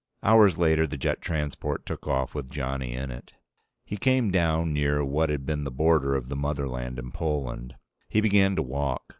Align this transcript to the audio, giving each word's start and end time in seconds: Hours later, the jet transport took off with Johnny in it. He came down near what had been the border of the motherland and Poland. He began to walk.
Hours 0.23 0.57
later, 0.57 0.87
the 0.87 0.97
jet 0.97 1.21
transport 1.21 1.85
took 1.85 2.07
off 2.07 2.33
with 2.33 2.49
Johnny 2.49 2.93
in 2.95 3.11
it. 3.11 3.33
He 3.85 3.97
came 3.97 4.31
down 4.31 4.73
near 4.73 5.05
what 5.05 5.29
had 5.29 5.45
been 5.45 5.63
the 5.63 5.69
border 5.69 6.15
of 6.15 6.27
the 6.27 6.35
motherland 6.35 6.97
and 6.97 7.13
Poland. 7.13 7.75
He 8.09 8.19
began 8.19 8.55
to 8.55 8.63
walk. 8.63 9.03